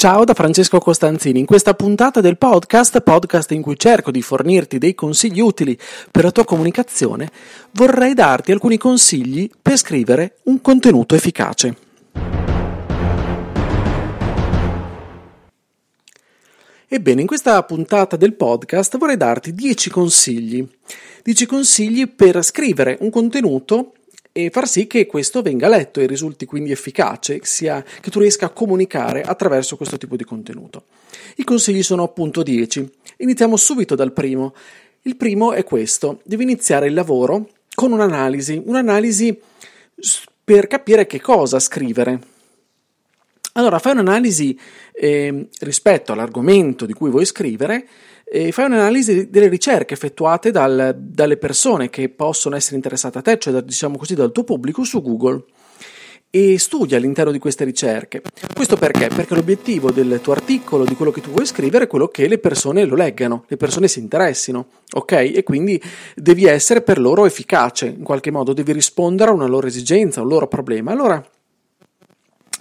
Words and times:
Ciao 0.00 0.24
da 0.24 0.32
Francesco 0.32 0.78
Costanzini. 0.78 1.40
In 1.40 1.44
questa 1.44 1.74
puntata 1.74 2.22
del 2.22 2.38
podcast, 2.38 3.02
podcast 3.02 3.50
in 3.50 3.60
cui 3.60 3.78
cerco 3.78 4.10
di 4.10 4.22
fornirti 4.22 4.78
dei 4.78 4.94
consigli 4.94 5.40
utili 5.40 5.78
per 6.10 6.24
la 6.24 6.30
tua 6.30 6.46
comunicazione, 6.46 7.30
vorrei 7.72 8.14
darti 8.14 8.50
alcuni 8.50 8.78
consigli 8.78 9.50
per 9.60 9.76
scrivere 9.76 10.38
un 10.44 10.62
contenuto 10.62 11.14
efficace. 11.14 11.76
Ebbene, 16.88 17.20
in 17.20 17.26
questa 17.26 17.62
puntata 17.64 18.16
del 18.16 18.32
podcast 18.32 18.96
vorrei 18.96 19.18
darti 19.18 19.52
10 19.52 19.90
consigli. 19.90 20.66
10 21.24 21.44
consigli 21.44 22.08
per 22.08 22.42
scrivere 22.42 22.96
un 23.00 23.10
contenuto 23.10 23.92
e 24.32 24.50
far 24.50 24.68
sì 24.68 24.86
che 24.86 25.06
questo 25.06 25.42
venga 25.42 25.68
letto 25.68 26.00
e 26.00 26.06
risulti 26.06 26.46
quindi 26.46 26.70
efficace, 26.70 27.40
sia 27.42 27.82
che 27.82 28.10
tu 28.10 28.20
riesca 28.20 28.46
a 28.46 28.50
comunicare 28.50 29.22
attraverso 29.22 29.76
questo 29.76 29.98
tipo 29.98 30.16
di 30.16 30.24
contenuto. 30.24 30.84
I 31.36 31.44
consigli 31.44 31.82
sono 31.82 32.04
appunto 32.04 32.42
10. 32.42 32.90
Iniziamo 33.18 33.56
subito 33.56 33.94
dal 33.94 34.12
primo. 34.12 34.54
Il 35.02 35.16
primo 35.16 35.52
è 35.52 35.64
questo, 35.64 36.20
devi 36.24 36.42
iniziare 36.42 36.86
il 36.86 36.94
lavoro 36.94 37.48
con 37.74 37.92
un'analisi, 37.92 38.62
un'analisi 38.64 39.38
per 40.44 40.66
capire 40.66 41.06
che 41.06 41.20
cosa 41.20 41.58
scrivere. 41.58 42.20
Allora 43.54 43.78
fai 43.78 43.92
un'analisi 43.92 44.58
eh, 44.92 45.48
rispetto 45.60 46.12
all'argomento 46.12 46.86
di 46.86 46.92
cui 46.92 47.10
vuoi 47.10 47.24
scrivere 47.24 47.86
e 48.32 48.52
fai 48.52 48.66
un'analisi 48.66 49.28
delle 49.28 49.48
ricerche 49.48 49.94
effettuate 49.94 50.52
dal, 50.52 50.96
dalle 50.96 51.36
persone 51.36 51.90
che 51.90 52.08
possono 52.10 52.54
essere 52.54 52.76
interessate 52.76 53.18
a 53.18 53.22
te, 53.22 53.38
cioè 53.38 53.52
da, 53.52 53.60
diciamo 53.60 53.98
così 53.98 54.14
dal 54.14 54.30
tuo 54.30 54.44
pubblico 54.44 54.84
su 54.84 55.02
Google 55.02 55.42
e 56.30 56.56
studia 56.60 56.96
all'interno 56.96 57.32
di 57.32 57.40
queste 57.40 57.64
ricerche. 57.64 58.22
Questo 58.54 58.76
perché? 58.76 59.08
Perché 59.08 59.34
l'obiettivo 59.34 59.90
del 59.90 60.20
tuo 60.22 60.32
articolo, 60.32 60.84
di 60.84 60.94
quello 60.94 61.10
che 61.10 61.20
tu 61.20 61.30
vuoi 61.30 61.44
scrivere, 61.44 61.84
è 61.84 61.88
quello 61.88 62.06
che 62.06 62.28
le 62.28 62.38
persone 62.38 62.84
lo 62.84 62.94
leggano, 62.94 63.46
le 63.48 63.56
persone 63.56 63.88
si 63.88 63.98
interessino, 63.98 64.66
ok? 64.92 65.10
E 65.10 65.42
quindi 65.42 65.82
devi 66.14 66.44
essere 66.44 66.82
per 66.82 67.00
loro 67.00 67.26
efficace, 67.26 67.86
in 67.86 68.04
qualche 68.04 68.30
modo 68.30 68.52
devi 68.52 68.70
rispondere 68.70 69.30
a 69.30 69.34
una 69.34 69.46
loro 69.46 69.66
esigenza, 69.66 70.20
a 70.20 70.22
un 70.22 70.28
loro 70.28 70.46
problema. 70.46 70.92
Allora, 70.92 71.20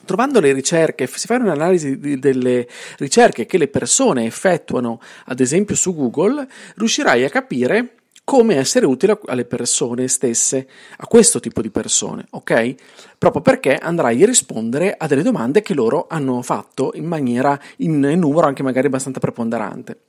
trovando 0.09 0.39
le 0.39 0.53
ricerche, 0.53 1.05
si 1.05 1.27
fa 1.27 1.35
un'analisi 1.35 2.17
delle 2.17 2.67
ricerche 2.97 3.45
che 3.45 3.59
le 3.59 3.67
persone 3.67 4.25
effettuano, 4.25 4.99
ad 5.25 5.39
esempio 5.39 5.75
su 5.75 5.93
Google, 5.93 6.47
riuscirai 6.77 7.23
a 7.25 7.29
capire 7.29 7.93
come 8.23 8.55
essere 8.55 8.87
utile 8.87 9.19
alle 9.27 9.45
persone 9.45 10.07
stesse, 10.07 10.67
a 10.97 11.05
questo 11.05 11.39
tipo 11.39 11.61
di 11.61 11.69
persone, 11.69 12.25
ok? 12.31 12.73
Proprio 13.19 13.43
perché 13.43 13.75
andrai 13.75 14.23
a 14.23 14.25
rispondere 14.25 14.95
a 14.97 15.05
delle 15.05 15.21
domande 15.21 15.61
che 15.61 15.75
loro 15.75 16.07
hanno 16.09 16.41
fatto 16.41 16.91
in 16.95 17.05
maniera, 17.05 17.59
in 17.77 17.99
numero 17.99 18.47
anche 18.47 18.63
magari 18.63 18.87
abbastanza 18.87 19.19
preponderante. 19.19 20.08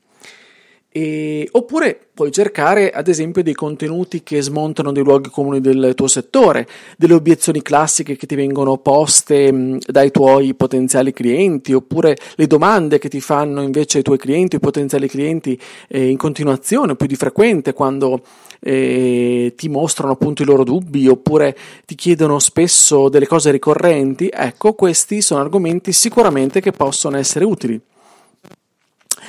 E, 0.92 1.48
oppure 1.52 2.08
puoi 2.12 2.32
cercare 2.32 2.90
ad 2.90 3.06
esempio 3.06 3.44
dei 3.44 3.54
contenuti 3.54 4.24
che 4.24 4.42
smontano 4.42 4.90
dei 4.90 5.04
luoghi 5.04 5.30
comuni 5.30 5.60
del 5.60 5.92
tuo 5.94 6.08
settore, 6.08 6.66
delle 6.96 7.14
obiezioni 7.14 7.62
classiche 7.62 8.16
che 8.16 8.26
ti 8.26 8.34
vengono 8.34 8.76
poste 8.78 9.52
mh, 9.52 9.78
dai 9.86 10.10
tuoi 10.10 10.52
potenziali 10.54 11.12
clienti, 11.12 11.72
oppure 11.72 12.16
le 12.34 12.46
domande 12.48 12.98
che 12.98 13.08
ti 13.08 13.20
fanno 13.20 13.62
invece 13.62 14.00
i 14.00 14.02
tuoi 14.02 14.18
clienti, 14.18 14.56
i 14.56 14.60
potenziali 14.60 15.06
clienti 15.06 15.58
eh, 15.88 16.08
in 16.08 16.16
continuazione, 16.16 16.96
più 16.96 17.06
di 17.06 17.14
frequente 17.14 17.72
quando 17.72 18.22
eh, 18.58 19.54
ti 19.56 19.68
mostrano 19.68 20.12
appunto 20.12 20.42
i 20.42 20.46
loro 20.46 20.64
dubbi 20.64 21.06
oppure 21.06 21.56
ti 21.86 21.94
chiedono 21.94 22.40
spesso 22.40 23.08
delle 23.08 23.28
cose 23.28 23.52
ricorrenti. 23.52 24.28
Ecco, 24.32 24.72
questi 24.72 25.22
sono 25.22 25.40
argomenti 25.40 25.92
sicuramente 25.92 26.60
che 26.60 26.72
possono 26.72 27.16
essere 27.16 27.44
utili. 27.44 27.80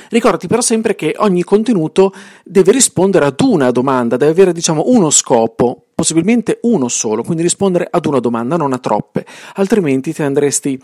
Ricordati 0.08 0.46
però 0.46 0.60
sempre 0.60 0.94
che 0.94 1.14
ogni 1.18 1.42
contenuto 1.42 2.12
deve 2.44 2.72
rispondere 2.72 3.26
ad 3.26 3.40
una 3.40 3.70
domanda, 3.70 4.16
deve 4.16 4.32
avere 4.32 4.52
diciamo 4.52 4.84
uno 4.86 5.10
scopo, 5.10 5.86
possibilmente 5.94 6.58
uno 6.62 6.88
solo, 6.88 7.22
quindi 7.22 7.42
rispondere 7.42 7.86
ad 7.90 8.06
una 8.06 8.20
domanda, 8.20 8.56
non 8.56 8.72
a 8.72 8.78
troppe, 8.78 9.24
altrimenti 9.54 10.12
ti 10.12 10.22
andresti 10.22 10.80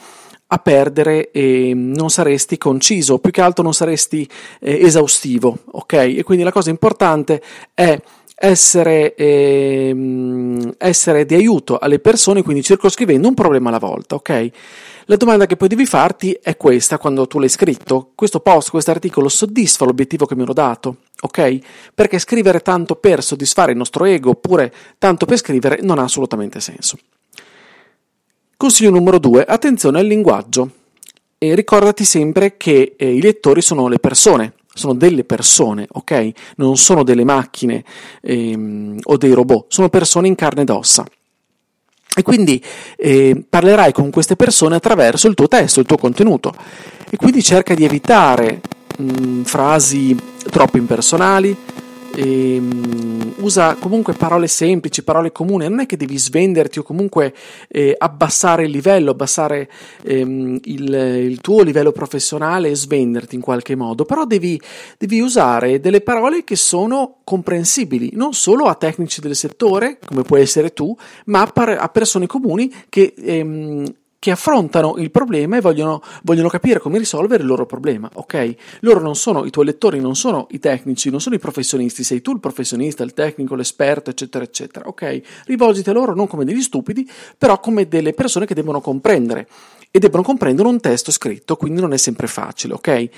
a 0.51 0.59
perdere 0.59 1.31
e 1.31 1.73
non 1.75 2.09
saresti 2.09 2.57
conciso, 2.57 3.19
più 3.19 3.31
che 3.31 3.43
altro 3.43 3.63
non 3.63 3.75
saresti 3.75 4.27
eh, 4.61 4.85
esaustivo, 4.85 5.59
ok? 5.73 5.93
E 5.93 6.23
quindi 6.23 6.45
la 6.45 6.53
cosa 6.53 6.71
importante 6.71 7.43
è 7.75 8.01
essere, 8.41 9.15
ehm, 9.17 10.75
essere 10.79 11.27
di 11.27 11.35
aiuto 11.35 11.77
alle 11.79 11.99
persone, 11.99 12.43
quindi 12.43 12.63
circoscrivendo 12.63 13.27
un 13.27 13.35
problema 13.35 13.69
alla 13.69 13.79
volta, 13.79 14.15
ok? 14.15 14.51
La 15.07 15.17
domanda 15.17 15.47
che 15.47 15.57
poi 15.57 15.69
devi 15.69 15.87
farti 15.87 16.39
è 16.41 16.57
questa 16.57 16.99
quando 16.99 17.27
tu 17.27 17.41
l'hai 17.41 17.49
scritto. 17.49 18.13
Questo 18.15 18.41
post, 18.41 18.71
questo 18.71 18.93
articolo 18.93 19.29
soddisfa 19.29 19.85
l'obiettivo 19.85 20.27
che 20.27 20.37
mi 20.37 20.43
ero 20.43 20.53
dato, 20.53 20.99
ok? 21.23 21.59
Perché 21.95 22.19
scrivere 22.19 22.61
tanto 22.61 22.95
per 22.95 23.25
soddisfare 23.25 23.73
il 23.73 23.79
nostro 23.79 24.05
ego 24.05 24.31
oppure 24.31 24.73
tanto 24.99 25.27
per 25.27 25.39
scrivere 25.39 25.81
non 25.83 25.99
ha 25.99 26.05
assolutamente 26.05 26.61
senso. 26.61 26.97
Consiglio 28.57 28.91
numero 28.91 29.19
due, 29.19 29.45
attenzione 29.45 29.99
al 29.99 30.07
linguaggio. 30.07 30.71
E 31.39 31.55
ricordati 31.55 32.05
sempre 32.05 32.57
che 32.57 32.95
eh, 32.97 33.15
i 33.15 33.21
lettori 33.21 33.63
sono 33.63 33.87
le 33.87 34.01
persone, 34.01 34.55
sono 34.79 34.95
delle 34.95 35.25
persone, 35.25 35.87
ok? 35.91 36.31
Non 36.57 36.77
sono 36.77 37.03
delle 37.03 37.25
macchine 37.25 37.85
ehm, 38.23 38.99
o 39.03 39.17
dei 39.17 39.33
robot, 39.33 39.67
sono 39.69 39.89
persone 39.89 40.29
in 40.29 40.35
carne 40.35 40.63
ed 40.63 40.71
ossa. 40.71 41.05
E 42.15 42.23
quindi 42.23 42.63
eh, 42.97 43.45
parlerai 43.49 43.93
con 43.93 44.11
queste 44.11 44.35
persone 44.35 44.77
attraverso 44.77 45.29
il 45.29 45.35
tuo 45.35 45.47
testo, 45.47 45.81
il 45.81 45.87
tuo 45.87 45.99
contenuto. 45.99 46.53
E 47.11 47.17
quindi 47.17 47.43
cerca 47.43 47.75
di 47.75 47.85
evitare 47.85 48.61
mh, 48.99 49.43
frasi 49.43 50.17
troppo 50.51 50.79
impersonali, 50.79 51.57
e, 52.15 52.57
um, 52.59 53.35
usa 53.39 53.77
comunque 53.77 54.15
parole 54.15 54.47
semplici, 54.49 55.03
parole 55.03 55.33
comuni, 55.33 55.69
non 55.69 55.81
è 55.81 55.87
che 55.87 55.97
devi 55.97 56.19
svenderti 56.19 56.79
o 56.79 56.83
comunque 56.83 57.35
eh, 57.69 57.95
abbassare 57.97 58.65
il 58.65 58.71
livello, 58.71 59.11
abbassare 59.11 59.71
ehm, 60.03 60.59
il, 60.65 60.95
il, 60.95 61.41
tuo 61.41 61.63
livello 61.63 61.93
professionale 61.93 62.71
e 62.71 62.75
svenderti 62.75 63.35
in 63.35 63.41
qualche 63.41 63.75
modo, 63.75 64.05
però 64.05 64.25
devi, 64.25 64.61
devi, 64.99 65.21
usare 65.21 65.81
delle 65.81 66.01
parole 66.01 66.45
che 66.45 66.57
sono 66.57 67.19
comprensibili, 67.25 68.11
non 68.15 68.33
solo 68.33 68.65
a 68.65 68.75
tecnici 68.75 69.21
del 69.21 69.37
settore, 69.37 69.99
come 70.05 70.23
puoi 70.23 70.41
essere 70.41 70.73
tu, 70.73 70.97
ma 71.27 71.43
a, 71.43 71.47
par- 71.47 71.79
a 71.79 71.89
persone 71.89 72.27
comuni 72.27 72.73
che 72.89 73.15
ehm, 73.17 73.93
che 74.21 74.31
affrontano 74.33 74.97
il 74.99 75.11
problema 75.11 75.57
e 75.57 75.61
vogliono, 75.61 76.03
vogliono, 76.25 76.49
capire 76.49 76.81
come 76.81 76.99
risolvere 76.99 77.43
il 77.43 77.49
loro 77.49 77.67
problema, 77.67 78.11
ok? 78.13 78.55
Loro 78.81 79.01
non 79.01 79.15
sono, 79.15 79.45
i 79.45 79.51
tuoi 79.51 79.67
lettori 79.67 80.01
non 80.01 80.17
sono 80.17 80.49
i 80.51 80.59
tecnici, 80.59 81.09
non 81.11 81.21
sono 81.21 81.37
i 81.37 81.39
professionisti, 81.39 82.03
sei 82.03 82.21
tu 82.21 82.33
il 82.33 82.41
professionista, 82.41 83.05
il 83.05 83.15
tecnico, 83.15 83.55
l'esperto, 83.55 84.11
eccetera, 84.11 84.45
eccetera, 84.45 84.89
ok? 84.89 85.21
Rivolgiti 85.47 85.91
a 85.91 85.93
loro 85.93 86.15
non 86.15 86.27
come 86.27 86.45
degli 86.45 86.63
stupidi, 86.63 87.09
però 87.37 87.61
come 87.61 87.87
delle 87.87 88.13
persone 88.13 88.45
che 88.45 88.55
devono 88.55 88.81
comprendere 88.81 89.49
e 89.91 89.99
devono 90.01 90.23
comprendere 90.23 90.69
un 90.69 90.81
testo 90.81 91.13
scritto, 91.13 91.57
quindi 91.57 91.81
non 91.81 91.93
è 91.93 91.97
sempre 91.97 92.27
facile, 92.27 92.75
ok? 92.75 92.89
E, 92.89 93.11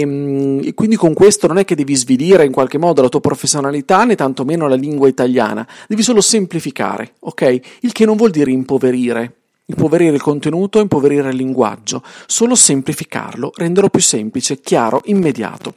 ehm, 0.00 0.74
quindi 0.74 0.96
con 0.96 1.14
questo 1.14 1.46
non 1.46 1.56
è 1.56 1.64
che 1.64 1.74
devi 1.74 1.94
svilire 1.94 2.44
in 2.44 2.52
qualche 2.52 2.76
modo 2.76 3.00
la 3.00 3.08
tua 3.08 3.20
professionalità 3.20 4.04
né 4.04 4.16
tantomeno 4.16 4.68
la 4.68 4.74
lingua 4.74 5.08
italiana, 5.08 5.66
devi 5.88 6.02
solo 6.02 6.20
semplificare, 6.20 7.14
ok? 7.20 7.60
Il 7.80 7.92
che 7.92 8.04
non 8.04 8.16
vuol 8.16 8.30
dire 8.30 8.50
impoverire, 8.50 9.39
Impoverire 9.70 10.16
il 10.16 10.20
contenuto, 10.20 10.80
impoverire 10.80 11.30
il 11.30 11.36
linguaggio, 11.36 12.02
solo 12.26 12.56
semplificarlo, 12.56 13.52
renderlo 13.54 13.88
più 13.88 14.00
semplice, 14.00 14.60
chiaro, 14.60 15.00
immediato. 15.04 15.76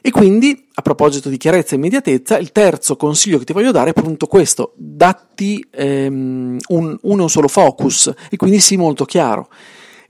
E 0.00 0.10
quindi, 0.10 0.68
a 0.72 0.82
proposito 0.82 1.28
di 1.28 1.36
chiarezza 1.36 1.74
e 1.74 1.76
immediatezza, 1.76 2.38
il 2.38 2.50
terzo 2.50 2.96
consiglio 2.96 3.38
che 3.38 3.44
ti 3.44 3.52
voglio 3.52 3.72
dare 3.72 3.92
è 3.92 3.94
appunto 3.94 4.26
questo, 4.26 4.72
datti 4.74 5.64
ehm, 5.70 6.56
un, 6.68 6.98
uno 7.02 7.28
solo 7.28 7.46
focus 7.46 8.10
e 8.30 8.36
quindi 8.36 8.58
sii 8.58 8.78
molto 8.78 9.04
chiaro. 9.04 9.48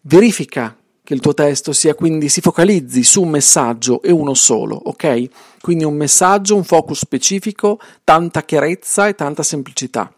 Verifica 0.03 0.77
che 1.03 1.15
il 1.15 1.21
tuo 1.21 1.35
testo 1.35 1.73
sia 1.73 1.97
quindi 1.97 2.29
si 2.29 2.41
focalizzi 2.41 3.03
su 3.03 3.23
un 3.23 3.31
messaggio 3.31 4.03
e 4.03 4.13
uno 4.13 4.35
solo, 4.35 4.81
ok? 4.85 5.29
Quindi 5.61 5.83
un 5.83 5.95
messaggio, 5.95 6.55
un 6.55 6.65
focus 6.65 7.01
specifico, 7.01 7.81
tanta 8.05 8.45
chiarezza 8.45 9.09
e 9.09 9.15
tanta 9.15 9.43
semplicità 9.43 10.11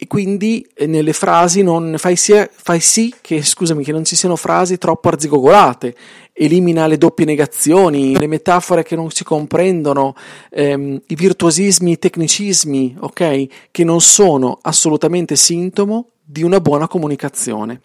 e 0.00 0.06
quindi 0.06 0.64
eh, 0.74 0.86
nelle 0.86 1.12
frasi 1.12 1.64
non 1.64 1.96
fai, 1.98 2.14
sia, 2.14 2.48
fai 2.52 2.78
sì 2.78 3.12
che, 3.20 3.42
scusami, 3.42 3.82
che 3.82 3.90
non 3.90 4.04
ci 4.04 4.14
siano 4.14 4.36
frasi 4.36 4.78
troppo 4.78 5.08
arzigogolate, 5.08 5.92
elimina 6.34 6.86
le 6.86 6.98
doppie 6.98 7.24
negazioni, 7.24 8.16
le 8.16 8.28
metafore 8.28 8.84
che 8.84 8.94
non 8.94 9.10
si 9.10 9.24
comprendono, 9.24 10.14
ehm, 10.50 11.02
i 11.04 11.14
virtuosismi, 11.16 11.90
i 11.90 11.98
tecnicismi, 11.98 12.96
ok? 13.00 13.46
Che 13.72 13.82
non 13.82 14.00
sono 14.00 14.60
assolutamente 14.62 15.34
sintomo 15.34 16.10
di 16.24 16.44
una 16.44 16.60
buona 16.60 16.86
comunicazione. 16.86 17.80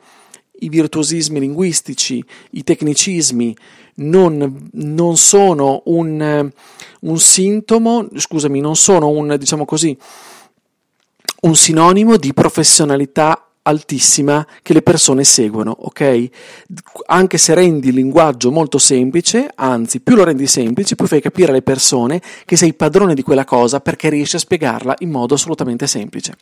I 0.60 0.70
virtuosismi 0.70 1.40
linguistici, 1.40 2.24
i 2.52 2.64
tecnicismi 2.64 3.56
non, 3.96 4.70
non 4.74 5.18
sono 5.18 5.82
un, 5.86 6.52
un 7.00 7.20
sintomo, 7.20 8.08
scusami, 8.16 8.60
non 8.60 8.76
sono 8.76 9.10
un, 9.10 9.36
diciamo 9.40 9.66
così, 9.66 9.98
un 11.44 11.56
sinonimo 11.56 12.18
di 12.18 12.34
professionalità 12.34 13.48
altissima 13.64 14.46
che 14.62 14.74
le 14.74 14.82
persone 14.82 15.24
seguono, 15.24 15.72
ok? 15.72 16.30
Anche 17.08 17.38
se 17.38 17.54
rendi 17.54 17.90
il 17.90 17.96
linguaggio 17.96 18.52
molto 18.52 18.78
semplice, 18.78 19.50
anzi, 19.56 20.02
più 20.02 20.16
lo 20.16 20.24
rendi 20.24 20.48
semplice, 20.48 20.96
più 20.96 21.08
fai 21.08 21.22
capire 21.22 21.52
alle 21.52 21.62
persone 21.62 22.22
che 22.46 22.56
sei 22.56 22.74
padrone 22.74 23.14
di 23.14 23.24
quella 23.24 23.46
cosa 23.46 23.80
perché 23.80 24.10
riesci 24.10 24.36
a 24.36 24.40
spiegarla 24.40 24.96
in 25.00 25.12
modo 25.12 25.34
assolutamente 25.34 25.88
semplice. 25.88 26.36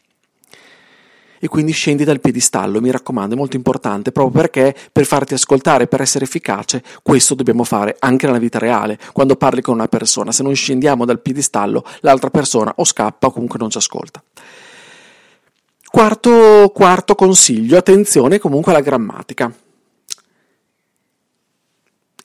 E 1.44 1.48
quindi 1.48 1.72
scendi 1.72 2.04
dal 2.04 2.20
piedistallo, 2.20 2.80
mi 2.80 2.92
raccomando, 2.92 3.34
è 3.34 3.38
molto 3.38 3.56
importante, 3.56 4.12
proprio 4.12 4.42
perché 4.42 4.76
per 4.92 5.06
farti 5.06 5.34
ascoltare, 5.34 5.88
per 5.88 6.02
essere 6.02 6.26
efficace, 6.26 6.84
questo 7.02 7.34
dobbiamo 7.34 7.64
fare 7.64 7.96
anche 7.98 8.28
nella 8.28 8.38
vita 8.38 8.60
reale, 8.60 9.00
quando 9.12 9.36
parli 9.36 9.62
con 9.62 9.74
una 9.74 9.88
persona. 9.88 10.32
Se 10.32 10.44
non 10.44 10.54
scendiamo 10.54 11.06
dal 11.06 11.20
piedistallo, 11.20 11.84
l'altra 12.02 12.30
persona 12.30 12.72
o 12.76 12.84
scappa 12.84 13.28
o 13.28 13.32
comunque 13.32 13.58
non 13.58 13.72
ci 13.72 13.80
ascolta. 13.80 14.22
Quarto, 15.92 16.72
quarto 16.74 17.16
consiglio, 17.16 17.78
attenzione 17.78 18.40
comunque 18.40 18.72
alla 18.72 18.80
grammatica. 18.80 19.54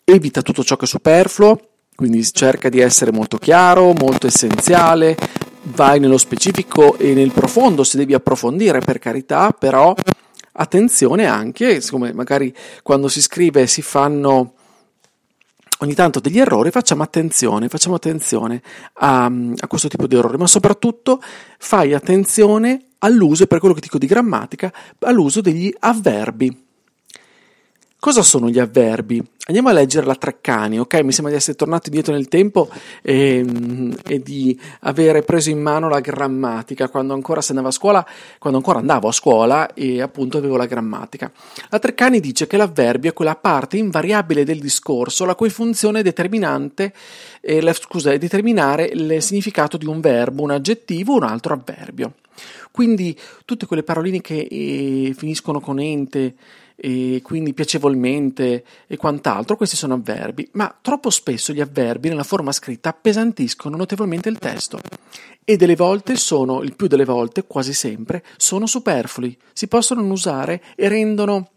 Evita 0.05 0.41
tutto 0.41 0.63
ciò 0.63 0.77
che 0.77 0.85
è 0.85 0.87
superfluo, 0.89 1.61
quindi 1.97 2.25
cerca 2.31 2.69
di 2.69 2.79
essere 2.79 3.11
molto 3.11 3.39
chiaro, 3.39 3.93
molto 3.93 4.29
essenziale, 4.29 5.17
vai 5.63 5.99
nello 5.99 6.17
specifico 6.17 6.97
e 6.97 7.13
nel 7.13 7.33
profondo 7.33 7.83
se 7.83 7.97
devi 7.97 8.15
approfondire 8.15 8.79
per 8.79 9.01
carità, 9.01 9.51
però 9.51 9.93
attenzione 10.53 11.27
anche, 11.27 11.81
siccome 11.81 12.13
magari 12.13 12.55
quando 12.85 13.09
si 13.09 13.21
scrive 13.21 13.67
si 13.67 13.83
fanno 13.83 14.55
ogni 15.81 15.95
tanto 15.95 16.21
degli 16.21 16.39
errori, 16.39 16.71
facciamo 16.71 17.03
attenzione, 17.03 17.69
facciamo 17.69 17.97
attenzione 17.97 18.63
a, 18.93 19.25
a 19.25 19.67
questo 19.67 19.89
tipo 19.89 20.07
di 20.07 20.15
errori, 20.15 20.37
ma 20.37 20.47
soprattutto 20.47 21.21
fai 21.59 21.95
attenzione 21.95 22.86
all'uso, 22.99 23.47
per 23.47 23.59
quello 23.59 23.75
che 23.75 23.81
dico 23.81 23.99
di 23.99 24.07
grammatica, 24.07 24.73
all'uso 25.01 25.41
degli 25.41 25.73
avverbi. 25.81 26.65
Cosa 27.99 28.23
sono 28.23 28.49
gli 28.49 28.59
avverbi? 28.59 29.23
Andiamo 29.49 29.69
a 29.69 29.73
leggere 29.73 30.07
la 30.07 30.17
Treccani, 30.17 30.81
ok? 30.81 31.03
Mi 31.05 31.13
sembra 31.13 31.31
di 31.31 31.39
essere 31.39 31.57
tornato 31.57 31.87
indietro 31.87 32.13
nel 32.13 32.27
tempo 32.27 32.69
e, 33.01 33.37
ehm, 33.37 33.97
e, 34.05 34.19
di 34.19 34.59
avere 34.81 35.23
preso 35.23 35.51
in 35.51 35.61
mano 35.61 35.89
la 35.89 36.01
grammatica 36.01 36.89
quando 36.89 37.15
ancora 37.15 37.41
si 37.41 37.51
andava 37.51 37.69
a 37.69 37.71
scuola, 37.71 38.05
quando 38.41 38.59
ancora 38.59 38.81
andavo 38.81 39.07
a 39.07 39.13
scuola 39.13 39.73
e 39.73 40.03
appunto 40.03 40.37
avevo 40.37 40.57
la 40.57 40.67
grammatica. 40.67 41.31
La 41.69 41.79
Treccani 41.79 42.19
dice 42.19 42.49
che 42.49 42.57
l'avverbio 42.57 43.11
è 43.11 43.13
quella 43.13 43.37
parte 43.37 43.77
invariabile 43.77 44.43
del 44.43 44.59
discorso 44.59 45.25
la 45.25 45.37
cui 45.37 45.49
funzione 45.49 46.01
è 46.01 46.03
determinante, 46.03 46.93
eh, 47.41 47.61
la, 47.61 47.73
scusa, 47.73 48.11
è 48.11 48.19
determinare 48.19 48.87
il 48.87 49.23
significato 49.23 49.77
di 49.77 49.87
un 49.87 50.01
verbo, 50.01 50.43
un 50.43 50.51
aggettivo 50.51 51.13
o 51.13 51.17
un 51.19 51.23
altro 51.23 51.55
avverbio. 51.55 52.15
Quindi 52.73 53.17
tutte 53.45 53.67
quelle 53.67 53.85
paroline 53.85 54.21
che 54.21 54.41
eh, 54.51 55.15
finiscono 55.17 55.61
con 55.61 55.79
ente, 55.79 56.35
e 56.77 57.21
quindi 57.23 57.55
piacevolmente 57.55 58.63
e 58.87 58.97
quant'altro, 58.97 59.36
questi 59.45 59.77
sono 59.77 59.95
avverbi, 59.95 60.49
ma 60.53 60.75
troppo 60.81 61.11
spesso 61.11 61.53
gli 61.53 61.61
avverbi 61.61 62.09
nella 62.09 62.23
forma 62.23 62.53
scritta 62.53 62.89
appesantiscono 62.89 63.77
notevolmente 63.77 64.29
il 64.29 64.39
testo 64.39 64.81
e 65.45 65.57
delle 65.57 65.77
volte 65.77 66.17
sono, 66.17 66.63
il 66.63 66.75
più 66.75 66.89
delle 66.89 67.05
volte, 67.05 67.45
quasi 67.47 67.73
sempre, 67.73 68.25
sono 68.37 68.67
superflui, 68.67 69.39
si 69.53 69.69
possono 69.69 70.01
non 70.01 70.11
usare 70.11 70.63
e 70.75 70.89
rendono, 70.89 71.51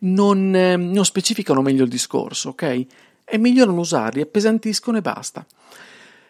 non, 0.00 0.54
eh, 0.54 0.76
non 0.76 1.04
specificano 1.04 1.60
meglio 1.60 1.82
il 1.82 1.90
discorso, 1.90 2.50
ok? 2.50 2.86
È 3.24 3.36
meglio 3.36 3.64
non 3.64 3.78
usarli, 3.78 4.20
appesantiscono 4.20 4.98
e 4.98 5.00
basta. 5.00 5.44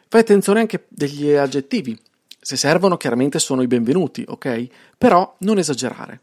Fai 0.09 0.21
attenzione 0.21 0.61
anche 0.61 0.87
degli 0.89 1.33
aggettivi. 1.33 1.99
Se 2.41 2.57
servono, 2.57 2.97
chiaramente 2.97 3.39
sono 3.39 3.61
i 3.61 3.67
benvenuti, 3.67 4.25
ok? 4.27 4.67
Però 4.97 5.37
non 5.41 5.59
esagerare. 5.59 6.21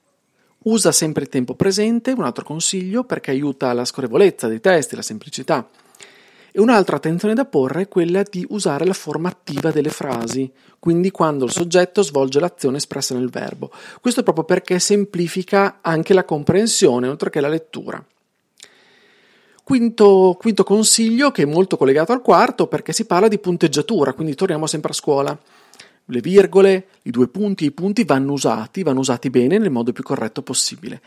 Usa 0.67 0.91
sempre 0.91 1.23
il 1.23 1.29
tempo 1.29 1.55
presente, 1.55 2.11
un 2.11 2.23
altro 2.23 2.43
consiglio, 2.43 3.05
perché 3.05 3.31
aiuta 3.31 3.71
la 3.71 3.85
scorrevolezza 3.85 4.49
dei 4.49 4.59
testi, 4.59 4.97
la 4.97 5.01
semplicità. 5.01 5.65
E 6.51 6.59
un'altra 6.59 6.97
attenzione 6.97 7.33
da 7.33 7.45
porre 7.45 7.83
è 7.83 7.87
quella 7.87 8.21
di 8.29 8.45
usare 8.49 8.85
la 8.85 8.91
forma 8.91 9.29
attiva 9.29 9.71
delle 9.71 9.89
frasi, 9.89 10.51
quindi 10.77 11.09
quando 11.09 11.45
il 11.45 11.51
soggetto 11.51 12.01
svolge 12.01 12.41
l'azione 12.41 12.77
espressa 12.77 13.15
nel 13.15 13.29
verbo. 13.29 13.71
Questo 14.01 14.23
proprio 14.23 14.43
perché 14.43 14.77
semplifica 14.79 15.79
anche 15.81 16.13
la 16.13 16.25
comprensione, 16.25 17.07
oltre 17.07 17.29
che 17.29 17.39
la 17.39 17.47
lettura. 17.47 18.05
Quinto, 19.63 20.35
quinto 20.37 20.63
consiglio, 20.65 21.31
che 21.31 21.43
è 21.43 21.45
molto 21.45 21.77
collegato 21.77 22.11
al 22.11 22.21
quarto, 22.21 22.67
perché 22.67 22.91
si 22.91 23.05
parla 23.05 23.29
di 23.29 23.39
punteggiatura, 23.39 24.11
quindi 24.11 24.35
torniamo 24.35 24.67
sempre 24.67 24.91
a 24.91 24.95
scuola 24.95 25.39
le 26.09 26.21
virgole, 26.21 26.87
i 27.03 27.11
due 27.11 27.27
punti 27.27 27.65
i 27.65 27.71
punti 27.71 28.03
vanno 28.03 28.33
usati, 28.33 28.83
vanno 28.83 28.99
usati 28.99 29.29
bene 29.29 29.57
nel 29.57 29.71
modo 29.71 29.91
più 29.91 30.03
corretto 30.03 30.41
possibile. 30.41 31.01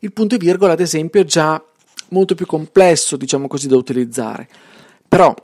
Il 0.00 0.12
punto 0.12 0.34
e 0.34 0.38
virgola, 0.38 0.72
ad 0.72 0.80
esempio, 0.80 1.20
è 1.20 1.24
già 1.24 1.62
molto 2.10 2.34
più 2.34 2.46
complesso, 2.46 3.16
diciamo 3.16 3.48
così, 3.48 3.68
da 3.68 3.76
utilizzare. 3.76 4.48
Però 5.08 5.34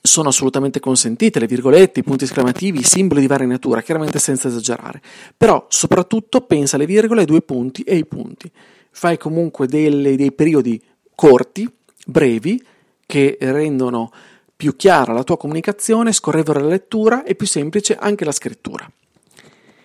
sono 0.00 0.28
assolutamente 0.28 0.80
consentite 0.80 1.38
le 1.38 1.46
virgolette, 1.46 2.00
i 2.00 2.02
punti 2.02 2.24
esclamativi, 2.24 2.80
i 2.80 2.84
simboli 2.84 3.20
di 3.20 3.26
varia 3.26 3.46
natura, 3.46 3.82
chiaramente 3.82 4.18
senza 4.18 4.48
esagerare. 4.48 5.02
Però 5.36 5.66
soprattutto 5.68 6.40
pensa 6.42 6.76
alle 6.76 6.86
virgole, 6.86 7.20
ai 7.20 7.26
due 7.26 7.42
punti 7.42 7.82
e 7.82 7.94
ai 7.94 8.06
punti. 8.06 8.50
Fai 8.90 9.18
comunque 9.18 9.66
delle, 9.66 10.16
dei 10.16 10.32
periodi 10.32 10.80
corti, 11.14 11.70
brevi, 12.06 12.64
che 13.04 13.36
rendono 13.40 14.10
più 14.56 14.74
chiara 14.74 15.12
la 15.12 15.22
tua 15.22 15.36
comunicazione, 15.36 16.12
scorrevole 16.12 16.60
la 16.60 16.68
lettura 16.68 17.24
e 17.24 17.34
più 17.34 17.46
semplice 17.46 17.94
anche 17.94 18.24
la 18.24 18.32
scrittura. 18.32 18.90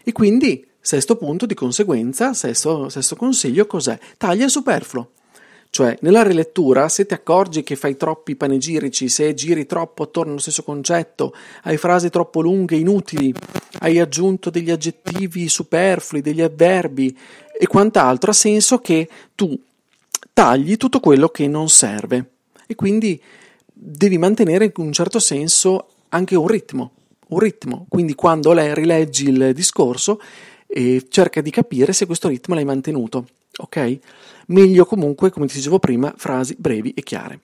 E 0.03 0.11
quindi, 0.13 0.65
sesto 0.79 1.17
punto, 1.17 1.45
di 1.45 1.53
conseguenza, 1.53 2.33
sesto, 2.33 2.87
sesto 2.87 3.15
consiglio, 3.15 3.67
cos'è? 3.67 3.99
Taglia 4.17 4.45
il 4.45 4.49
superfluo. 4.49 5.11
Cioè, 5.69 5.97
nella 6.01 6.23
rilettura, 6.23 6.89
se 6.89 7.05
ti 7.05 7.13
accorgi 7.13 7.63
che 7.63 7.77
fai 7.77 7.95
troppi 7.95 8.35
panegirici, 8.35 9.07
se 9.07 9.33
giri 9.33 9.65
troppo 9.65 10.03
attorno 10.03 10.31
allo 10.31 10.41
stesso 10.41 10.63
concetto, 10.63 11.33
hai 11.63 11.77
frasi 11.77 12.09
troppo 12.09 12.41
lunghe, 12.41 12.75
inutili, 12.75 13.33
hai 13.79 13.99
aggiunto 13.99 14.49
degli 14.49 14.69
aggettivi 14.69 15.47
superflui, 15.47 16.21
degli 16.21 16.41
avverbi 16.41 17.17
e 17.57 17.67
quant'altro, 17.67 18.31
ha 18.31 18.33
senso 18.33 18.79
che 18.79 19.07
tu 19.33 19.57
tagli 20.33 20.75
tutto 20.75 20.99
quello 20.99 21.29
che 21.29 21.47
non 21.47 21.69
serve. 21.69 22.31
E 22.67 22.75
quindi 22.75 23.21
devi 23.73 24.17
mantenere 24.17 24.65
in 24.65 24.71
un 24.75 24.93
certo 24.93 25.19
senso 25.19 25.87
anche 26.09 26.35
un 26.35 26.47
ritmo, 26.47 26.91
un 27.29 27.39
ritmo. 27.39 27.85
Quindi 27.89 28.15
quando 28.15 28.53
lei 28.53 28.73
rileggi 28.73 29.29
il 29.29 29.53
discorso 29.53 30.19
eh, 30.67 31.05
cerca 31.09 31.41
di 31.41 31.51
capire 31.51 31.93
se 31.93 32.05
questo 32.05 32.27
ritmo 32.27 32.55
l'hai 32.55 32.65
mantenuto, 32.65 33.27
ok? 33.57 33.99
Meglio 34.47 34.85
comunque, 34.85 35.29
come 35.29 35.47
ti 35.47 35.55
dicevo 35.55 35.79
prima, 35.79 36.13
frasi 36.15 36.55
brevi 36.57 36.91
e 36.93 37.03
chiare. 37.03 37.39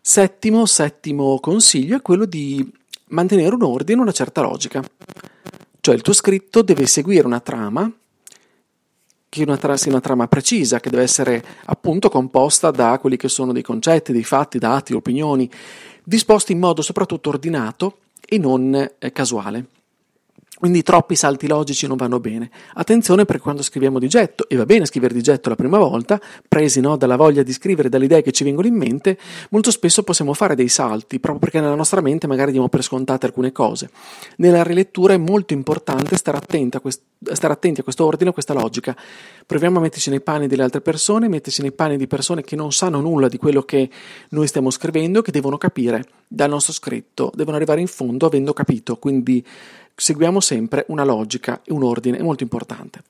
Settimo, 0.00 0.66
settimo 0.66 1.38
consiglio 1.40 1.96
è 1.96 2.02
quello 2.02 2.24
di 2.24 2.66
mantenere 3.08 3.54
un 3.54 3.62
ordine, 3.62 4.00
una 4.00 4.12
certa 4.12 4.40
logica. 4.40 4.82
Cioè 5.80 5.94
il 5.94 6.02
tuo 6.02 6.12
scritto 6.12 6.62
deve 6.62 6.86
seguire 6.86 7.26
una 7.26 7.40
trama 7.40 7.90
che 9.30 9.44
una 9.44 9.56
tra- 9.56 9.76
sia 9.76 9.92
una 9.92 10.00
trama 10.00 10.26
precisa, 10.26 10.80
che 10.80 10.90
deve 10.90 11.04
essere 11.04 11.42
appunto 11.66 12.10
composta 12.10 12.72
da 12.72 12.98
quelli 12.98 13.16
che 13.16 13.28
sono 13.28 13.52
dei 13.52 13.62
concetti, 13.62 14.12
dei 14.12 14.24
fatti, 14.24 14.58
dati, 14.58 14.92
opinioni, 14.92 15.48
disposti 16.02 16.52
in 16.52 16.58
modo 16.58 16.82
soprattutto 16.82 17.28
ordinato 17.28 17.98
e 18.26 18.38
non 18.38 18.74
eh, 18.74 19.12
casuale. 19.12 19.66
Quindi 20.60 20.82
troppi 20.82 21.16
salti 21.16 21.46
logici 21.46 21.86
non 21.86 21.96
vanno 21.96 22.20
bene. 22.20 22.50
Attenzione 22.74 23.24
perché 23.24 23.40
quando 23.40 23.62
scriviamo 23.62 23.98
di 23.98 24.08
getto, 24.08 24.46
e 24.46 24.56
va 24.56 24.66
bene 24.66 24.84
scrivere 24.84 25.14
di 25.14 25.22
getto 25.22 25.48
la 25.48 25.54
prima 25.54 25.78
volta, 25.78 26.20
presi 26.46 26.80
no, 26.80 26.98
dalla 26.98 27.16
voglia 27.16 27.42
di 27.42 27.50
scrivere, 27.50 27.88
dalle 27.88 28.04
idee 28.04 28.20
che 28.20 28.30
ci 28.30 28.44
vengono 28.44 28.66
in 28.66 28.74
mente, 28.74 29.16
molto 29.48 29.70
spesso 29.70 30.02
possiamo 30.02 30.34
fare 30.34 30.54
dei 30.54 30.68
salti, 30.68 31.18
proprio 31.18 31.40
perché 31.40 31.60
nella 31.60 31.76
nostra 31.76 32.02
mente 32.02 32.26
magari 32.26 32.52
diamo 32.52 32.68
per 32.68 32.82
scontate 32.82 33.24
alcune 33.24 33.52
cose. 33.52 33.88
Nella 34.36 34.62
rilettura 34.62 35.14
è 35.14 35.16
molto 35.16 35.54
importante 35.54 36.14
stare 36.18 36.36
attenti 36.36 36.76
a, 36.76 36.80
quest- 36.80 37.00
stare 37.32 37.54
attenti 37.54 37.80
a 37.80 37.82
questo 37.82 38.04
ordine, 38.04 38.28
a 38.28 38.32
questa 38.34 38.52
logica. 38.52 38.94
Proviamo 39.46 39.78
a 39.78 39.80
metterci 39.80 40.10
nei 40.10 40.20
panni 40.20 40.46
delle 40.46 40.62
altre 40.62 40.82
persone, 40.82 41.26
metterci 41.28 41.62
nei 41.62 41.72
panni 41.72 41.96
di 41.96 42.06
persone 42.06 42.42
che 42.42 42.54
non 42.54 42.70
sanno 42.70 43.00
nulla 43.00 43.28
di 43.28 43.38
quello 43.38 43.62
che 43.62 43.88
noi 44.28 44.46
stiamo 44.46 44.68
scrivendo, 44.68 45.22
che 45.22 45.32
devono 45.32 45.56
capire 45.56 46.04
dal 46.28 46.50
nostro 46.50 46.74
scritto, 46.74 47.32
devono 47.34 47.56
arrivare 47.56 47.80
in 47.80 47.86
fondo 47.86 48.26
avendo 48.26 48.52
capito. 48.52 48.96
Quindi 48.96 49.42
seguiamo 50.00 50.40
sempre 50.40 50.84
una 50.88 51.04
logica 51.04 51.60
e 51.64 51.72
un 51.72 51.82
ordine, 51.82 52.22
molto 52.22 52.42
importante. 52.42 53.02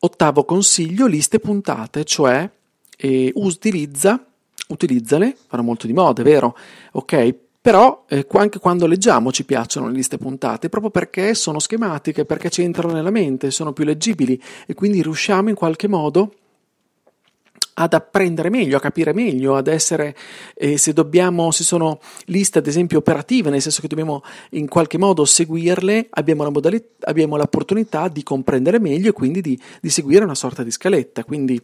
Ottavo 0.00 0.44
consiglio, 0.44 1.06
liste 1.06 1.38
puntate, 1.38 2.04
cioè 2.04 2.48
eh, 2.96 3.32
utilizza, 3.36 4.24
utilizzale, 4.68 5.36
fanno 5.46 5.62
molto 5.62 5.86
di 5.86 5.92
moda, 5.92 6.22
è 6.22 6.24
vero? 6.24 6.56
Ok, 6.92 7.34
però 7.60 8.04
eh, 8.08 8.26
anche 8.32 8.58
quando 8.58 8.86
leggiamo 8.86 9.30
ci 9.30 9.44
piacciono 9.44 9.86
le 9.86 9.94
liste 9.94 10.18
puntate, 10.18 10.68
proprio 10.68 10.90
perché 10.90 11.34
sono 11.34 11.60
schematiche, 11.60 12.24
perché 12.24 12.50
ci 12.50 12.62
entrano 12.62 12.92
nella 12.92 13.10
mente, 13.10 13.52
sono 13.52 13.72
più 13.72 13.84
leggibili 13.84 14.42
e 14.66 14.74
quindi 14.74 15.00
riusciamo 15.00 15.48
in 15.48 15.54
qualche 15.54 15.86
modo 15.86 16.34
ad 17.74 17.94
apprendere 17.94 18.50
meglio, 18.50 18.76
a 18.76 18.80
capire 18.80 19.12
meglio, 19.12 19.56
ad 19.56 19.66
essere, 19.66 20.14
eh, 20.54 20.76
se 20.76 20.92
dobbiamo, 20.92 21.50
se 21.50 21.64
sono 21.64 22.00
liste 22.26 22.58
ad 22.58 22.66
esempio 22.66 22.98
operative, 22.98 23.50
nel 23.50 23.62
senso 23.62 23.80
che 23.80 23.88
dobbiamo 23.88 24.22
in 24.50 24.68
qualche 24.68 24.98
modo 24.98 25.24
seguirle, 25.24 26.08
abbiamo, 26.10 26.42
la 26.42 26.50
modalità, 26.50 27.06
abbiamo 27.08 27.36
l'opportunità 27.36 28.08
di 28.08 28.22
comprendere 28.22 28.78
meglio 28.78 29.10
e 29.10 29.12
quindi 29.12 29.40
di, 29.40 29.58
di 29.80 29.90
seguire 29.90 30.24
una 30.24 30.34
sorta 30.34 30.62
di 30.62 30.70
scaletta, 30.70 31.24
quindi 31.24 31.60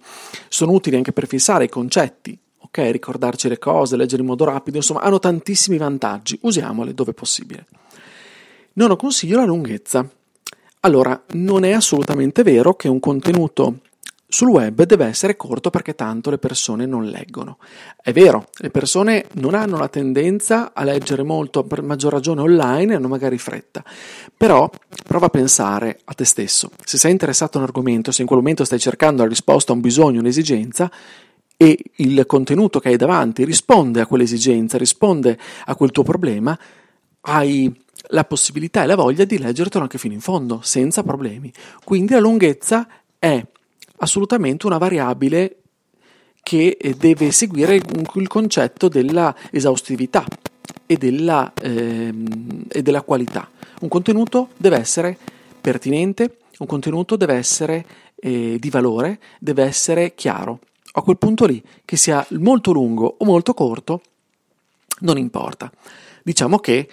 sono 0.48 0.72
utili 0.72 0.96
anche 0.96 1.12
per 1.12 1.26
fissare 1.26 1.64
i 1.64 1.68
concetti, 1.68 2.38
ok, 2.58 2.90
ricordarci 2.90 3.48
le 3.48 3.58
cose, 3.58 3.96
leggere 3.96 4.22
in 4.22 4.28
modo 4.28 4.44
rapido, 4.44 4.78
insomma 4.78 5.00
hanno 5.00 5.18
tantissimi 5.18 5.76
vantaggi, 5.76 6.38
usiamole 6.42 6.94
dove 6.94 7.12
possibile. 7.12 7.66
Nono 8.74 8.96
consiglio 8.96 9.38
la 9.38 9.44
lunghezza. 9.44 10.08
Allora, 10.80 11.20
non 11.32 11.64
è 11.64 11.72
assolutamente 11.72 12.44
vero 12.44 12.74
che 12.74 12.86
un 12.86 13.00
contenuto 13.00 13.80
sul 14.30 14.48
web 14.48 14.82
deve 14.82 15.06
essere 15.06 15.36
corto 15.36 15.70
perché 15.70 15.94
tanto 15.94 16.28
le 16.28 16.36
persone 16.36 16.84
non 16.84 17.06
leggono. 17.06 17.56
È 18.00 18.12
vero, 18.12 18.48
le 18.58 18.68
persone 18.68 19.24
non 19.34 19.54
hanno 19.54 19.78
la 19.78 19.88
tendenza 19.88 20.72
a 20.74 20.84
leggere 20.84 21.22
molto, 21.22 21.64
per 21.64 21.82
maggior 21.82 22.12
ragione 22.12 22.42
online, 22.42 22.94
hanno 22.94 23.08
magari 23.08 23.38
fretta. 23.38 23.82
Però 24.36 24.70
prova 25.06 25.26
a 25.26 25.30
pensare 25.30 26.00
a 26.04 26.12
te 26.12 26.26
stesso. 26.26 26.70
Se 26.84 26.98
sei 26.98 27.12
interessato 27.12 27.56
a 27.56 27.62
un 27.62 27.66
argomento, 27.66 28.12
se 28.12 28.20
in 28.20 28.26
quel 28.26 28.40
momento 28.40 28.64
stai 28.64 28.78
cercando 28.78 29.22
la 29.22 29.28
risposta 29.30 29.72
a 29.72 29.74
un 29.74 29.80
bisogno, 29.80 30.20
un'esigenza, 30.20 30.90
e 31.56 31.76
il 31.96 32.24
contenuto 32.26 32.80
che 32.80 32.88
hai 32.90 32.96
davanti 32.96 33.44
risponde 33.44 34.02
a 34.02 34.06
quell'esigenza, 34.06 34.76
risponde 34.76 35.38
a 35.64 35.74
quel 35.74 35.90
tuo 35.90 36.02
problema, 36.02 36.56
hai 37.22 37.74
la 38.10 38.24
possibilità 38.24 38.82
e 38.82 38.86
la 38.86 38.94
voglia 38.94 39.24
di 39.24 39.38
leggertelo 39.38 39.82
anche 39.82 39.98
fino 39.98 40.12
in 40.12 40.20
fondo, 40.20 40.60
senza 40.62 41.02
problemi. 41.02 41.50
Quindi 41.82 42.12
la 42.12 42.20
lunghezza 42.20 42.86
è 43.18 43.42
assolutamente 43.98 44.66
una 44.66 44.78
variabile 44.78 45.56
che 46.42 46.76
eh, 46.80 46.94
deve 46.94 47.30
seguire 47.30 47.74
il 47.76 48.28
concetto 48.28 48.88
della 48.88 49.34
esaustività 49.50 50.24
e 50.86 50.96
della, 50.96 51.52
ehm, 51.60 52.64
e 52.68 52.82
della 52.82 53.02
qualità. 53.02 53.48
Un 53.80 53.88
contenuto 53.88 54.50
deve 54.56 54.78
essere 54.78 55.16
pertinente, 55.60 56.38
un 56.58 56.66
contenuto 56.66 57.16
deve 57.16 57.34
essere 57.34 57.84
eh, 58.16 58.56
di 58.58 58.70
valore, 58.70 59.20
deve 59.38 59.64
essere 59.64 60.14
chiaro. 60.14 60.60
A 60.92 61.02
quel 61.02 61.18
punto 61.18 61.44
lì, 61.44 61.62
che 61.84 61.96
sia 61.96 62.26
molto 62.30 62.72
lungo 62.72 63.16
o 63.18 63.24
molto 63.24 63.54
corto, 63.54 64.00
non 65.00 65.18
importa. 65.18 65.70
Diciamo 66.22 66.58
che 66.58 66.88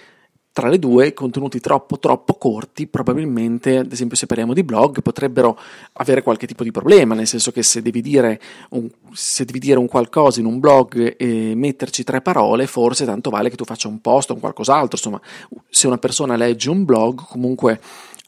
tra 0.56 0.70
le 0.70 0.78
due 0.78 1.12
contenuti 1.12 1.60
troppo 1.60 1.98
troppo 1.98 2.32
corti 2.36 2.86
probabilmente 2.86 3.76
ad 3.76 3.92
esempio 3.92 4.16
se 4.16 4.24
parliamo 4.24 4.54
di 4.54 4.64
blog 4.64 5.02
potrebbero 5.02 5.58
avere 5.92 6.22
qualche 6.22 6.46
tipo 6.46 6.64
di 6.64 6.70
problema 6.70 7.14
nel 7.14 7.26
senso 7.26 7.52
che 7.52 7.62
se 7.62 7.82
devi 7.82 8.00
dire 8.00 8.40
un, 8.70 8.88
devi 9.36 9.58
dire 9.58 9.78
un 9.78 9.86
qualcosa 9.86 10.40
in 10.40 10.46
un 10.46 10.58
blog 10.58 11.16
e 11.18 11.52
metterci 11.54 12.04
tre 12.04 12.22
parole 12.22 12.66
forse 12.66 13.04
tanto 13.04 13.28
vale 13.28 13.50
che 13.50 13.56
tu 13.56 13.64
faccia 13.64 13.88
un 13.88 14.00
post 14.00 14.30
o 14.30 14.32
un 14.32 14.40
qualcos'altro 14.40 14.96
insomma 14.96 15.20
se 15.68 15.88
una 15.88 15.98
persona 15.98 16.36
legge 16.36 16.70
un 16.70 16.86
blog 16.86 17.26
comunque 17.26 17.78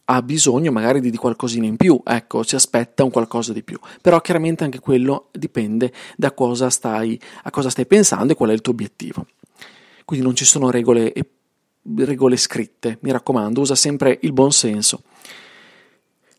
ha 0.05 0.21
bisogno 0.21 0.71
magari 0.71 1.01
di, 1.01 1.11
di 1.11 1.19
qualcosina 1.19 1.67
in 1.67 1.77
più, 1.77 2.01
ecco, 2.03 2.43
si 2.43 2.55
aspetta 2.55 3.05
un 3.05 3.11
qualcosa 3.11 3.53
di 3.53 3.63
più. 3.63 3.79
Però 4.01 4.19
chiaramente 4.23 4.65
anche 4.65 4.81
quello 4.81 5.29
dipende 5.33 5.93
da 6.17 6.33
cosa 6.33 6.71
stai, 6.71 7.21
a 7.43 7.51
cosa 7.51 7.69
stai 7.69 7.85
pensando 7.85 8.33
e 8.33 8.35
qual 8.35 8.49
è 8.49 8.55
il 8.55 8.63
tuo 8.63 8.73
obiettivo. 8.73 9.27
Quindi 10.07 10.25
non 10.25 10.35
ci 10.35 10.47
sono 10.47 10.71
regole 10.71 11.13
e 11.13 11.27
regole 12.05 12.37
scritte, 12.37 12.99
mi 13.03 13.11
raccomando, 13.11 13.61
usa 13.61 13.75
sempre 13.75 14.19
il 14.23 14.33
buon 14.33 14.53
senso. 14.53 15.03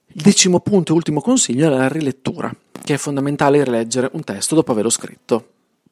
Il 0.07 0.21
decimo 0.21 0.59
punto 0.59 0.91
e 0.91 0.95
ultimo 0.95 1.21
consiglio 1.21 1.67
è 1.67 1.69
la 1.69 1.87
rilettura, 1.87 2.51
che 2.83 2.95
è 2.95 2.97
fondamentale 2.97 3.63
rileggere 3.63 4.09
un 4.13 4.23
testo 4.23 4.55
dopo 4.55 4.71
averlo 4.71 4.89
scritto, 4.89 5.47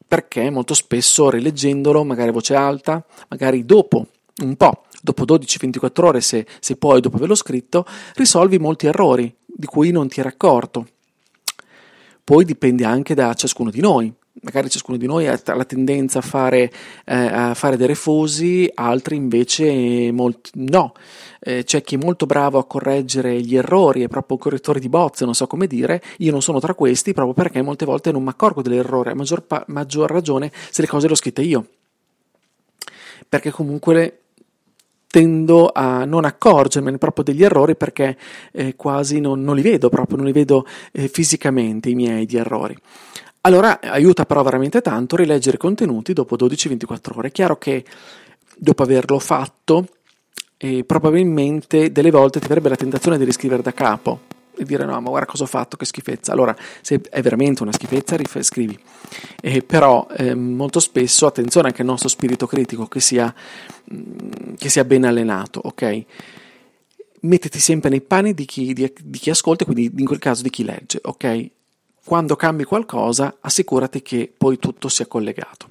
perché 0.06 0.50
molto 0.50 0.74
spesso 0.74 1.30
rileggendolo, 1.30 2.02
magari 2.04 2.30
a 2.30 2.32
voce 2.32 2.54
alta, 2.54 3.04
magari 3.28 3.64
dopo 3.64 4.06
un 4.42 4.56
po', 4.56 4.84
dopo 5.02 5.24
12-24 5.24 6.04
ore 6.04 6.20
se, 6.20 6.46
se 6.60 6.76
puoi 6.76 7.00
dopo 7.00 7.16
averlo 7.16 7.34
scritto, 7.34 7.86
risolvi 8.14 8.58
molti 8.58 8.86
errori 8.86 9.34
di 9.44 9.66
cui 9.66 9.90
non 9.90 10.08
ti 10.08 10.20
eri 10.20 10.28
accorto. 10.28 10.86
Poi 12.24 12.44
dipende 12.44 12.84
anche 12.84 13.14
da 13.14 13.32
ciascuno 13.34 13.70
di 13.70 13.80
noi, 13.80 14.12
magari 14.42 14.68
ciascuno 14.68 14.96
di 14.96 15.06
noi 15.06 15.26
ha 15.26 15.40
la 15.44 15.64
tendenza 15.64 16.18
a 16.18 16.22
fare, 16.22 16.70
eh, 17.04 17.14
a 17.14 17.54
fare 17.54 17.76
dei 17.76 17.86
refosi, 17.86 18.70
altri 18.74 19.16
invece 19.16 20.10
molti, 20.12 20.50
no. 20.54 20.92
Eh, 21.40 21.64
c'è 21.64 21.82
chi 21.82 21.94
è 21.94 21.98
molto 21.98 22.26
bravo 22.26 22.58
a 22.58 22.66
correggere 22.66 23.40
gli 23.40 23.56
errori, 23.56 24.02
è 24.02 24.08
proprio 24.08 24.36
un 24.36 24.42
correttore 24.42 24.80
di 24.80 24.88
bozze, 24.88 25.24
non 25.24 25.34
so 25.34 25.46
come 25.46 25.66
dire, 25.66 26.02
io 26.18 26.30
non 26.30 26.42
sono 26.42 26.60
tra 26.60 26.74
questi 26.74 27.12
proprio 27.12 27.34
perché 27.34 27.62
molte 27.62 27.84
volte 27.84 28.12
non 28.12 28.22
mi 28.22 28.28
accorgo 28.28 28.62
dell'errore, 28.62 29.12
a 29.12 29.14
maggior, 29.14 29.42
pa- 29.42 29.64
maggior 29.68 30.10
ragione 30.10 30.50
se 30.70 30.82
le 30.82 30.88
cose 30.88 31.06
le 31.06 31.12
ho 31.12 31.16
scritte 31.16 31.42
io. 31.42 31.66
Perché 33.28 33.50
comunque 33.50 33.94
le, 33.94 34.18
tendo 35.08 35.70
a 35.72 36.04
non 36.04 36.24
accorgermene 36.24 36.98
proprio 36.98 37.24
degli 37.24 37.42
errori 37.42 37.76
perché 37.76 38.16
eh, 38.52 38.76
quasi 38.76 39.20
non, 39.20 39.42
non, 39.42 39.56
li 39.56 39.62
vedo 39.62 39.88
proprio, 39.88 40.16
non 40.16 40.26
li 40.26 40.32
vedo 40.32 40.66
eh, 40.92 41.08
fisicamente 41.08 41.88
i 41.88 41.94
miei 41.94 42.26
di 42.26 42.36
errori. 42.36 42.76
Allora 43.42 43.80
aiuta 43.80 44.24
però 44.26 44.42
veramente 44.42 44.80
tanto 44.80 45.16
rileggere 45.16 45.56
i 45.56 45.60
contenuti 45.60 46.12
dopo 46.12 46.36
12-24 46.36 47.16
ore. 47.16 47.28
È 47.28 47.32
chiaro 47.32 47.56
che 47.56 47.84
dopo 48.56 48.82
averlo 48.82 49.18
fatto, 49.18 49.86
eh, 50.56 50.84
probabilmente 50.84 51.92
delle 51.92 52.10
volte 52.10 52.40
ti 52.40 52.46
avrebbe 52.46 52.68
la 52.68 52.76
tentazione 52.76 53.16
di 53.16 53.24
riscrivere 53.24 53.62
da 53.62 53.72
capo 53.72 54.20
e 54.58 54.64
dire 54.64 54.84
no, 54.84 55.00
ma 55.00 55.08
guarda 55.08 55.26
cosa 55.26 55.44
ho 55.44 55.46
fatto, 55.46 55.76
che 55.76 55.84
schifezza. 55.84 56.32
Allora, 56.32 56.54
se 56.80 57.00
è 57.08 57.22
veramente 57.22 57.62
una 57.62 57.72
schifezza, 57.72 58.16
scrivi. 58.42 58.78
Eh, 59.40 59.62
però 59.62 60.08
eh, 60.16 60.34
molto 60.34 60.80
spesso, 60.80 61.26
attenzione 61.26 61.68
anche 61.68 61.82
al 61.82 61.86
nostro 61.86 62.08
spirito 62.08 62.46
critico 62.46 62.86
che 62.86 63.00
sia, 63.00 63.32
mm, 63.92 64.54
che 64.58 64.68
sia 64.68 64.84
ben 64.84 65.04
allenato, 65.04 65.60
ok? 65.62 66.04
Mettiti 67.20 67.58
sempre 67.60 67.88
nei 67.88 68.00
panni 68.00 68.34
di 68.34 68.44
chi, 68.44 68.72
di, 68.72 68.92
di 69.00 69.18
chi 69.18 69.30
ascolta, 69.30 69.64
quindi 69.64 69.92
in 69.96 70.06
quel 70.06 70.18
caso 70.18 70.42
di 70.42 70.50
chi 70.50 70.64
legge, 70.64 70.98
ok? 71.02 71.50
Quando 72.08 72.36
cambi 72.36 72.64
qualcosa, 72.64 73.36
assicurati 73.38 74.00
che 74.00 74.32
poi 74.34 74.58
tutto 74.58 74.88
sia 74.88 75.04
collegato. 75.04 75.66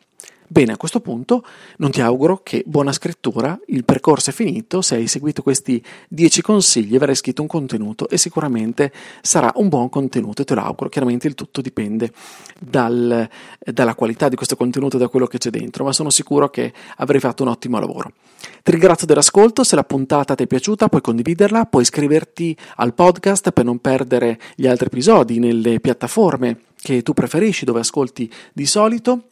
Bene, 0.49 0.71
a 0.71 0.77
questo 0.77 1.01
punto 1.01 1.43
non 1.77 1.91
ti 1.91 1.99
auguro 1.99 2.39
che 2.41 2.63
buona 2.65 2.93
scrittura, 2.93 3.59
il 3.65 3.83
percorso 3.83 4.29
è 4.29 4.33
finito, 4.33 4.81
se 4.81 4.95
hai 4.95 5.05
seguito 5.07 5.41
questi 5.41 5.83
10 6.07 6.41
consigli 6.41 6.95
avrai 6.95 7.15
scritto 7.15 7.41
un 7.41 7.49
contenuto 7.49 8.07
e 8.07 8.17
sicuramente 8.17 8.93
sarà 9.21 9.51
un 9.55 9.67
buon 9.67 9.89
contenuto, 9.89 10.45
te 10.45 10.55
lo 10.55 10.61
auguro, 10.61 10.87
chiaramente 10.87 11.27
il 11.27 11.35
tutto 11.35 11.59
dipende 11.59 12.13
dal, 12.57 13.27
dalla 13.59 13.93
qualità 13.93 14.29
di 14.29 14.37
questo 14.37 14.55
contenuto 14.55 14.95
e 14.95 14.99
da 14.99 15.09
quello 15.09 15.27
che 15.27 15.37
c'è 15.37 15.49
dentro, 15.49 15.83
ma 15.83 15.91
sono 15.91 16.09
sicuro 16.09 16.49
che 16.49 16.71
avrai 16.95 17.19
fatto 17.19 17.43
un 17.43 17.49
ottimo 17.49 17.77
lavoro. 17.77 18.13
Ti 18.63 18.71
ringrazio 18.71 19.05
dell'ascolto, 19.05 19.65
se 19.65 19.75
la 19.75 19.83
puntata 19.83 20.33
ti 20.33 20.43
è 20.43 20.47
piaciuta 20.47 20.87
puoi 20.87 21.01
condividerla, 21.01 21.65
puoi 21.65 21.81
iscriverti 21.81 22.55
al 22.77 22.93
podcast 22.93 23.51
per 23.51 23.65
non 23.65 23.79
perdere 23.79 24.39
gli 24.55 24.65
altri 24.65 24.85
episodi 24.85 25.39
nelle 25.39 25.81
piattaforme 25.81 26.61
che 26.79 27.01
tu 27.01 27.11
preferisci, 27.11 27.65
dove 27.65 27.81
ascolti 27.81 28.31
di 28.53 28.65
solito. 28.65 29.23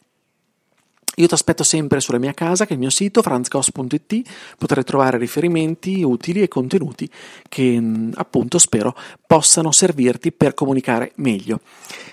Io 1.18 1.26
ti 1.26 1.32
aspetto 1.32 1.62
sempre 1.62 2.00
sulla 2.00 2.18
mia 2.18 2.34
casa, 2.34 2.64
che 2.64 2.70
è 2.70 2.74
il 2.74 2.78
mio 2.78 2.90
sito 2.90 3.22
franzcos.it, 3.22 4.20
potrai 4.58 4.84
trovare 4.84 5.16
riferimenti 5.16 6.02
utili 6.02 6.42
e 6.42 6.48
contenuti 6.48 7.08
che 7.48 7.80
mm, 7.80 8.12
appunto 8.16 8.58
spero 8.58 8.94
possano 9.26 9.72
servirti 9.72 10.30
per 10.32 10.52
comunicare 10.52 11.12
meglio. 11.16 11.60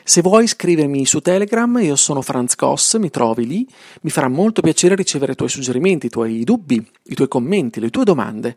Se 0.05 0.21
vuoi 0.21 0.47
scrivermi 0.47 1.05
su 1.05 1.19
Telegram, 1.19 1.79
io 1.81 1.97
sono 1.97 2.21
Franz 2.21 2.55
Koss, 2.55 2.97
mi 2.97 3.09
trovi 3.09 3.45
lì, 3.45 3.67
mi 4.03 4.09
farà 4.09 4.29
molto 4.29 4.61
piacere 4.61 4.95
ricevere 4.95 5.33
i 5.33 5.35
tuoi 5.35 5.49
suggerimenti, 5.49 6.05
i 6.05 6.09
tuoi 6.09 6.45
dubbi, 6.45 6.75
i 7.03 7.13
tuoi 7.13 7.27
commenti, 7.27 7.81
le 7.81 7.89
tue 7.89 8.05
domande, 8.05 8.55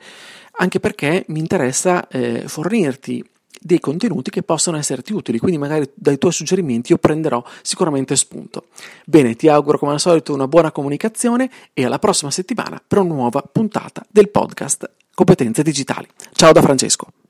anche 0.59 0.79
perché 0.79 1.25
mi 1.29 1.41
interessa 1.41 2.07
eh, 2.07 2.45
fornirti 2.47 3.25
dei 3.61 3.81
contenuti 3.81 4.31
che 4.31 4.43
possono 4.43 4.77
esserti 4.77 5.13
utili, 5.13 5.39
quindi 5.39 5.59
magari 5.59 5.91
dai 5.95 6.19
tuoi 6.19 6.33
suggerimenti 6.33 6.93
io 6.93 6.99
prenderò 6.99 7.43
sicuramente 7.63 8.17
spunto. 8.17 8.67
Bene, 9.05 9.35
ti 9.37 9.49
auguro 9.49 9.79
come 9.79 9.93
al 9.93 10.01
solito 10.01 10.33
una 10.33 10.49
buona 10.49 10.73
comunicazione 10.73 11.51
e 11.73 11.85
alla 11.85 11.99
prossima 11.99 12.31
settimana 12.31 12.83
per 12.87 12.99
una 12.99 13.15
nuova 13.15 13.43
puntata 13.43 14.05
del 14.11 14.31
podcast 14.31 14.91
Competenze 15.15 15.63
Digitali. 15.63 16.07
Ciao 16.33 16.53
da 16.53 16.63
Francesco. 16.63 17.26